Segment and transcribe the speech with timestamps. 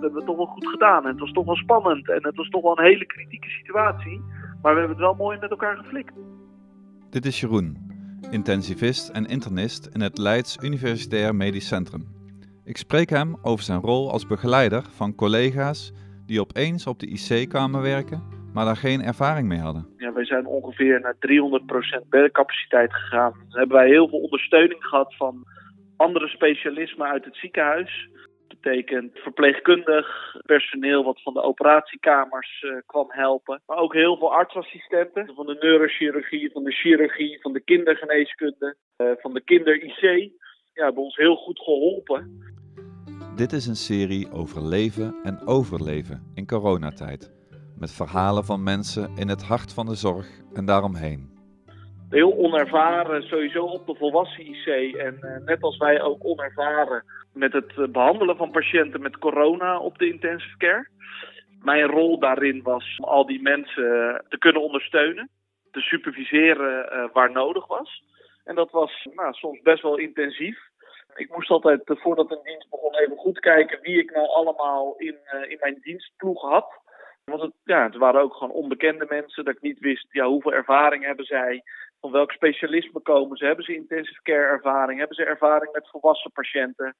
[0.00, 1.02] hebben we toch wel goed gedaan.
[1.02, 2.08] En het was toch wel spannend.
[2.08, 4.20] En het was toch wel een hele kritieke situatie.
[4.62, 6.12] Maar we hebben het wel mooi met elkaar geflikt.
[7.10, 7.78] Dit is Jeroen,
[8.30, 12.08] intensivist en internist in het Leids Universitair Medisch Centrum.
[12.64, 15.92] Ik spreek hem over zijn rol als begeleider van collega's
[16.26, 19.89] die opeens op de IC kwamen werken, maar daar geen ervaring mee hadden.
[20.10, 21.16] Ja, wij zijn ongeveer naar
[22.04, 23.32] 300% bedcapaciteit gegaan.
[23.32, 25.44] Dan hebben wij heel veel ondersteuning gehad van
[25.96, 28.08] andere specialismen uit het ziekenhuis.
[28.48, 33.62] Dat betekent verpleegkundig personeel wat van de operatiekamers uh, kwam helpen.
[33.66, 39.10] Maar ook heel veel artsassistenten van de neurochirurgie, van de chirurgie, van de kindergeneeskunde, uh,
[39.18, 40.30] van de kinder-IC.
[40.72, 42.42] Ja, hebben ons heel goed geholpen.
[43.36, 47.39] Dit is een serie over leven en overleven in coronatijd.
[47.80, 51.38] Met verhalen van mensen in het hart van de zorg en daaromheen.
[52.10, 54.94] Heel onervaren, sowieso op de volwassen IC.
[54.96, 59.98] En uh, net als wij ook onervaren met het behandelen van patiënten met corona op
[59.98, 60.88] de intensive care.
[61.62, 65.28] Mijn rol daarin was om al die mensen te kunnen ondersteunen.
[65.70, 68.02] Te superviseren waar nodig was.
[68.44, 70.58] En dat was nou, soms best wel intensief.
[71.14, 75.16] Ik moest altijd, voordat een dienst begon, even goed kijken wie ik nou allemaal in,
[75.34, 76.79] uh, in mijn dienstploeg had.
[77.30, 80.52] Want het, ja, het waren ook gewoon onbekende mensen, dat ik niet wist ja, hoeveel
[80.52, 81.62] ervaring hebben zij,
[82.00, 86.32] van welk specialisme komen ze, hebben ze intensive care ervaring, hebben ze ervaring met volwassen
[86.32, 86.96] patiënten.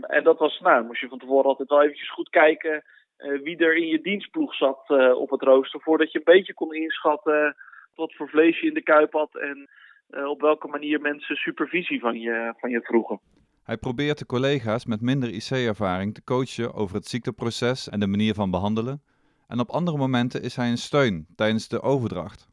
[0.00, 2.84] En dat was, nou, moest je van tevoren altijd wel eventjes goed kijken
[3.18, 6.54] uh, wie er in je dienstploeg zat uh, op het rooster, voordat je een beetje
[6.54, 7.56] kon inschatten
[7.94, 9.68] wat voor vlees je in de kuip had en
[10.10, 13.20] uh, op welke manier mensen supervisie van je, van je vroegen.
[13.62, 18.34] Hij probeert de collega's met minder IC-ervaring te coachen over het ziekteproces en de manier
[18.34, 19.02] van behandelen.
[19.48, 22.48] En op andere momenten is hij een steun tijdens de overdracht.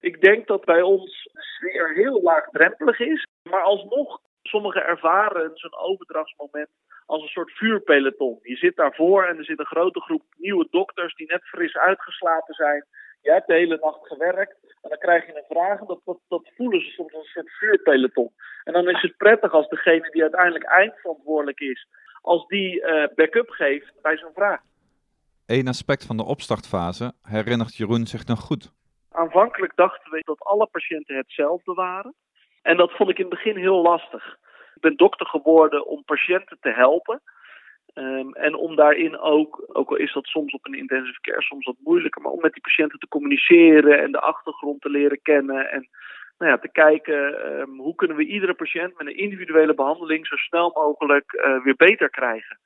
[0.00, 5.78] Ik denk dat bij ons de sfeer heel laagdrempelig is, maar alsnog sommigen ervaren zo'n
[5.78, 6.68] overdrachtsmoment
[7.06, 8.38] als een soort vuurpeloton.
[8.42, 12.54] Je zit daarvoor en er zit een grote groep nieuwe dokters die net fris uitgeslapen
[12.54, 12.86] zijn.
[13.20, 16.50] Je hebt de hele nacht gewerkt en dan krijg je een vraag en dat, dat,
[16.56, 18.30] voelen ze soms als een soort vuurpeloton.
[18.64, 21.86] En dan is het prettig als degene die uiteindelijk eindverantwoordelijk is,
[22.20, 24.60] als die uh, backup geeft bij zo'n vraag.
[25.46, 28.72] Eén aspect van de opstartfase herinnert Jeroen zich nog goed.
[29.10, 32.14] Aanvankelijk dachten we dat alle patiënten hetzelfde waren.
[32.62, 34.36] En dat vond ik in het begin heel lastig.
[34.74, 37.22] Ik ben dokter geworden om patiënten te helpen.
[37.94, 41.64] Um, en om daarin ook, ook al is dat soms op een intensive care soms
[41.66, 45.70] wat moeilijker, maar om met die patiënten te communiceren en de achtergrond te leren kennen.
[45.70, 45.88] En
[46.38, 50.36] nou ja, te kijken um, hoe kunnen we iedere patiënt met een individuele behandeling zo
[50.36, 52.58] snel mogelijk uh, weer beter krijgen.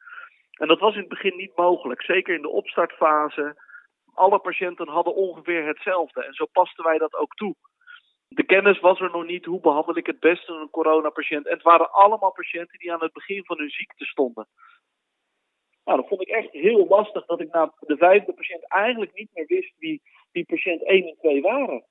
[0.57, 3.57] En dat was in het begin niet mogelijk, zeker in de opstartfase.
[4.15, 7.55] Alle patiënten hadden ongeveer hetzelfde en zo pasten wij dat ook toe.
[8.29, 11.47] De kennis was er nog niet, hoe behandel ik het beste een coronapatiënt.
[11.47, 14.49] En het waren allemaal patiënten die aan het begin van hun ziekte stonden.
[15.85, 19.31] Nou, dat vond ik echt heel lastig dat ik na de vijfde patiënt eigenlijk niet
[19.33, 20.03] meer wist wie,
[20.33, 21.85] wie patiënt 1 en 2 waren.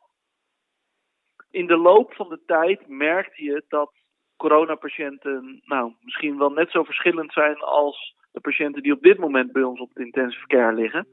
[1.52, 3.94] In de loop van de tijd merkte je dat
[4.38, 9.52] coronapatiënten nou, misschien wel net zo verschillend zijn als de patiënten die op dit moment
[9.52, 11.08] bij ons op de intensive care liggen.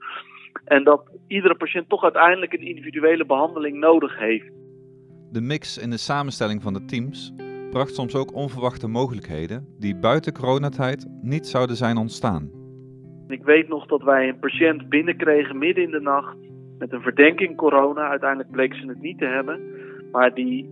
[0.65, 4.51] En dat iedere patiënt toch uiteindelijk een individuele behandeling nodig heeft.
[5.31, 7.33] De mix in de samenstelling van de teams
[7.71, 12.51] bracht soms ook onverwachte mogelijkheden die buiten coronatijd niet zouden zijn ontstaan.
[13.29, 16.37] Ik weet nog dat wij een patiënt binnenkregen midden in de nacht
[16.79, 18.09] met een verdenking corona.
[18.09, 19.61] Uiteindelijk bleek ze het niet te hebben.
[20.13, 20.71] Maar die,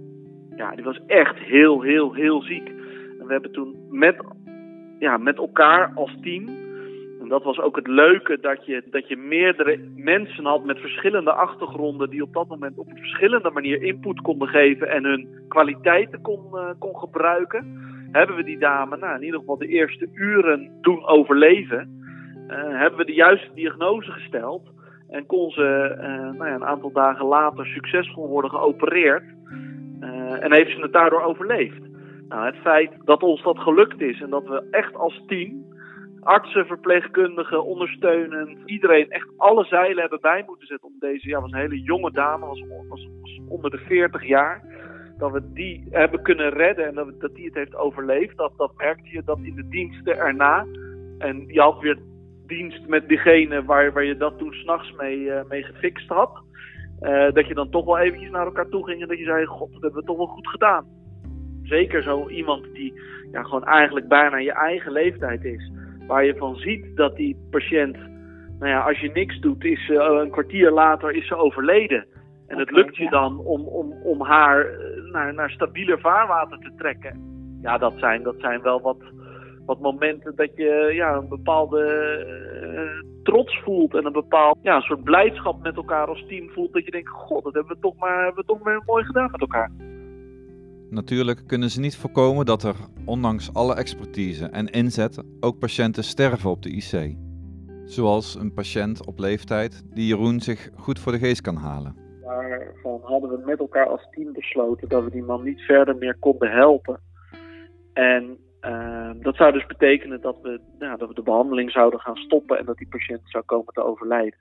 [0.57, 2.69] ja, die was echt heel, heel, heel ziek.
[3.19, 4.17] En we hebben toen met,
[5.01, 6.49] ja, met elkaar als team.
[7.21, 11.33] En dat was ook het leuke dat je, dat je meerdere mensen had met verschillende
[11.33, 12.11] achtergronden.
[12.11, 14.89] die op dat moment op verschillende manier input konden geven.
[14.89, 17.89] en hun kwaliteiten kon, uh, kon gebruiken.
[18.13, 21.99] Hebben we die dame nou, in ieder geval de eerste uren doen overleven.
[22.49, 24.63] Uh, hebben we de juiste diagnose gesteld.
[25.09, 29.25] En kon ze uh, nou ja, een aantal dagen later succesvol worden geopereerd.
[30.41, 31.90] En heeft ze het daardoor overleefd.
[32.31, 35.65] Nou, het feit dat ons dat gelukt is en dat we echt als team,
[36.21, 41.53] artsen, verpleegkundigen, ondersteunend, iedereen echt alle zeilen hebben bij moeten zetten om deze, ja, was
[41.53, 43.09] een hele jonge dame, was, was,
[43.49, 44.63] onder de 40 jaar.
[45.19, 48.37] Dat we die hebben kunnen redden en dat, dat die het heeft overleefd.
[48.37, 50.67] Dat, dat merkte je dat in de diensten erna.
[51.19, 51.99] En je had weer
[52.47, 56.43] dienst met diegene waar, waar je dat toen s'nachts mee, uh, mee gefixt had.
[57.01, 59.47] Uh, dat je dan toch wel eventjes naar elkaar toe ging en dat je zei:
[59.47, 61.00] God, dat hebben we toch wel goed gedaan.
[61.71, 63.01] Zeker zo iemand die
[63.33, 65.71] ja, gewoon eigenlijk bijna je eigen leeftijd is.
[66.07, 67.97] Waar je van ziet dat die patiënt,
[68.59, 72.07] nou ja, als je niks doet, is uh, een kwartier later is ze overleden.
[72.47, 74.67] En het lukt je dan om, om, om haar
[75.13, 77.21] naar, naar stabieler vaarwater te trekken.
[77.63, 78.99] Ja, dat zijn, dat zijn wel wat,
[79.67, 81.83] wat momenten dat je ja, een bepaalde
[82.75, 86.73] uh, trots voelt en een bepaald ja, een soort blijdschap met elkaar als team voelt.
[86.73, 89.31] Dat je denkt, god, dat hebben we toch maar, hebben we toch maar mooi gedaan
[89.31, 89.71] met elkaar.
[90.91, 96.51] Natuurlijk kunnen ze niet voorkomen dat er, ondanks alle expertise en inzet, ook patiënten sterven
[96.51, 97.17] op de IC.
[97.85, 101.97] Zoals een patiënt op leeftijd die Jeroen zich goed voor de geest kan halen.
[102.23, 106.17] Daarvan hadden we met elkaar als team besloten dat we die man niet verder meer
[106.19, 107.01] konden helpen.
[107.93, 112.17] En uh, dat zou dus betekenen dat we, ja, dat we de behandeling zouden gaan
[112.17, 114.39] stoppen en dat die patiënt zou komen te overlijden.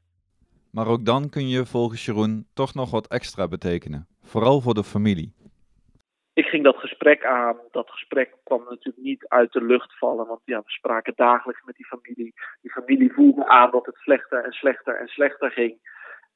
[0.71, 4.83] Maar ook dan kun je volgens Jeroen toch nog wat extra betekenen, vooral voor de
[4.83, 5.33] familie.
[6.39, 7.57] Ik ging dat gesprek aan.
[7.71, 11.75] Dat gesprek kwam natuurlijk niet uit de lucht vallen, want ja, we spraken dagelijks met
[11.75, 12.33] die familie.
[12.61, 15.77] Die familie voelde aan dat het slechter en slechter en slechter ging.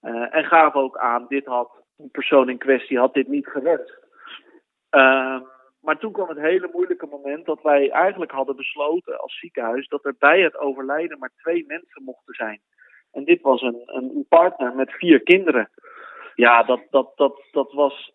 [0.01, 3.97] Uh, en gaf ook aan, dit had, die persoon in kwestie had dit niet gewenst.
[4.91, 5.41] Uh,
[5.81, 10.05] maar toen kwam het hele moeilijke moment dat wij eigenlijk hadden besloten als ziekenhuis dat
[10.05, 12.61] er bij het overlijden maar twee mensen mochten zijn.
[13.11, 15.69] En dit was een, een partner met vier kinderen.
[16.35, 18.11] Ja, dat, dat, dat, dat was.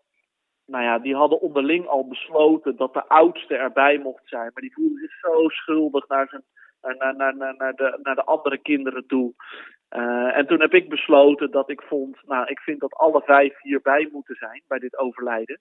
[0.68, 4.50] Nou ja, die hadden onderling al besloten dat de oudste erbij mocht zijn.
[4.54, 6.42] Maar die voelde zich zo schuldig naar, zijn,
[6.98, 9.34] naar, naar, naar, naar, de, naar de andere kinderen toe.
[9.96, 13.60] Uh, en toen heb ik besloten dat ik vond, nou, ik vind dat alle vijf
[13.62, 15.60] hierbij moeten zijn bij dit overlijden.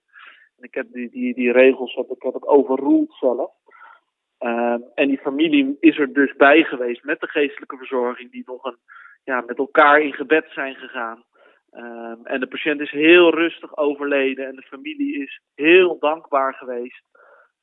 [0.58, 3.50] Ik heb die, die, die regels heb ik, heb ik overroeld zelf.
[4.40, 8.64] Uh, en die familie is er dus bij geweest met de geestelijke verzorging, die nog
[8.64, 8.76] een,
[9.24, 11.24] ja, met elkaar in gebed zijn gegaan.
[11.72, 17.02] Uh, en de patiënt is heel rustig overleden en de familie is heel dankbaar geweest.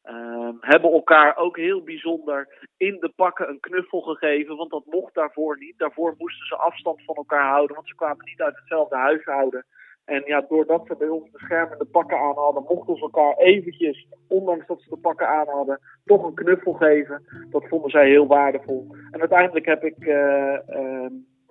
[0.05, 5.13] Uh, hebben elkaar ook heel bijzonder in de pakken een knuffel gegeven, want dat mocht
[5.13, 5.77] daarvoor niet.
[5.77, 9.65] Daarvoor moesten ze afstand van elkaar houden, want ze kwamen niet uit hetzelfde huishouden.
[10.05, 14.67] En ja, doordat ze bij ons beschermende pakken aan hadden, mochten ze elkaar eventjes, ondanks
[14.67, 17.25] dat ze de pakken aan hadden, toch een knuffel geven.
[17.49, 18.95] Dat vonden zij heel waardevol.
[19.11, 21.05] En uiteindelijk heb ik, uh, uh,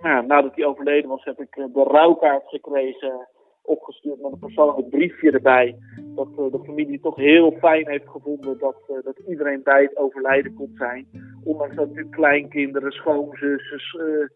[0.05, 3.29] nou, nadat hij overleden was, heb ik de rouwkaart gekregen,
[3.63, 5.77] opgestuurd met een persoonlijk briefje erbij.
[6.15, 10.55] Dat uh, de familie toch heel fijn heeft gevonden dat, dat iedereen bij het overlijden
[10.55, 11.07] kon zijn.
[11.45, 14.33] Ondanks dat natuurlijk kleinkinderen, schoonzussen,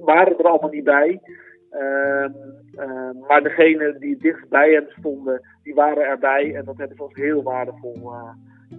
[0.00, 1.20] waren er allemaal niet bij.
[1.72, 2.24] Uh,
[2.74, 7.02] uh, maar degenen die dichtst bij hem stonden, die waren erbij en dat hebben ze
[7.02, 8.12] als heel waardevol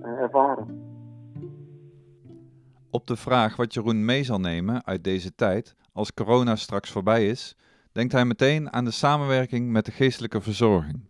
[0.02, 0.90] ervaren.
[2.92, 7.28] Op de vraag wat Jeroen mee zal nemen uit deze tijd als corona straks voorbij
[7.28, 7.56] is,
[7.94, 11.10] denkt hij meteen aan de samenwerking met de geestelijke verzorging.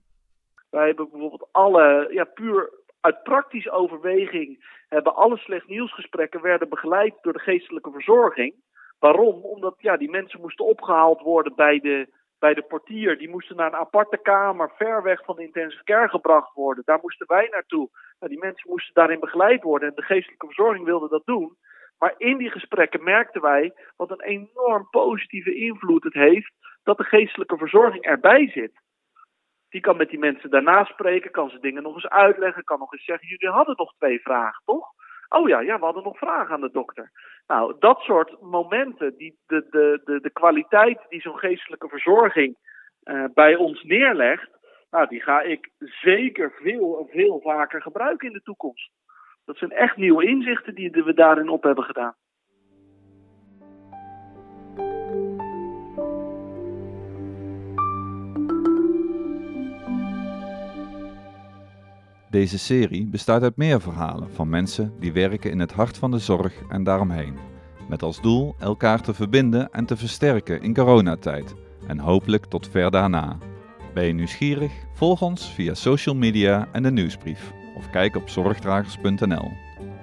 [0.69, 2.69] Wij hebben bijvoorbeeld alle, ja, puur
[3.01, 8.53] uit praktische overweging, hebben alle slecht nieuwsgesprekken werden begeleid door de geestelijke verzorging.
[8.99, 9.43] Waarom?
[9.43, 12.07] Omdat ja, die mensen moesten opgehaald worden bij de,
[12.39, 13.17] bij de portier.
[13.17, 16.83] Die moesten naar een aparte kamer ver weg van de intensive care gebracht worden.
[16.85, 17.89] Daar moesten wij naartoe.
[18.19, 19.89] Nou, die mensen moesten daarin begeleid worden.
[19.89, 21.57] En de geestelijke verzorging wilde dat doen.
[22.01, 26.53] Maar in die gesprekken merkten wij wat een enorm positieve invloed het heeft
[26.83, 28.81] dat de geestelijke verzorging erbij zit.
[29.69, 32.93] Die kan met die mensen daarna spreken, kan ze dingen nog eens uitleggen, kan nog
[32.93, 34.87] eens zeggen: jullie hadden nog twee vragen, toch?
[35.29, 37.11] Oh ja, ja, we hadden nog vragen aan de dokter.
[37.47, 42.57] Nou, dat soort momenten, die, de, de, de, de kwaliteit die zo'n geestelijke verzorging
[43.03, 44.49] uh, bij ons neerlegt,
[44.89, 48.91] nou, die ga ik zeker veel en veel vaker gebruiken in de toekomst.
[49.45, 52.15] Dat zijn echt nieuwe inzichten die we daarin op hebben gedaan.
[62.29, 66.19] Deze serie bestaat uit meer verhalen van mensen die werken in het hart van de
[66.19, 67.37] zorg en daaromheen.
[67.89, 71.55] Met als doel elkaar te verbinden en te versterken in coronatijd
[71.87, 73.37] en hopelijk tot ver daarna.
[73.93, 74.71] Ben je nieuwsgierig?
[74.93, 79.51] Volg ons via social media en de nieuwsbrief of kijk op zorgdragers.nl.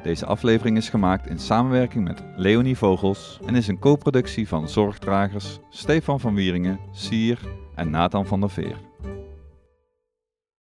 [0.02, 5.58] Deze aflevering is gemaakt in samenwerking met Leonie Vogels en is een co-productie van Zorgdragers,
[5.68, 7.38] Stefan van Wieringen, Sier
[7.74, 8.87] en Nathan van der Veer.